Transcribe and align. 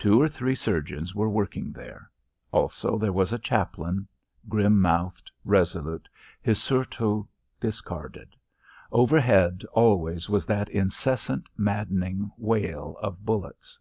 Two 0.00 0.20
or 0.20 0.26
three 0.26 0.56
surgeons 0.56 1.14
were 1.14 1.28
working 1.30 1.70
there. 1.70 2.10
Also, 2.50 2.98
there 2.98 3.12
was 3.12 3.32
a 3.32 3.38
chaplain, 3.38 4.08
grim 4.48 4.80
mouthed, 4.80 5.30
resolute, 5.44 6.08
his 6.42 6.60
surtout 6.60 7.28
discarded. 7.60 8.34
Overhead 8.90 9.62
always 9.72 10.28
was 10.28 10.44
that 10.46 10.68
incessant 10.70 11.48
maddening 11.56 12.32
wail 12.36 12.96
of 13.00 13.24
bullets. 13.24 13.78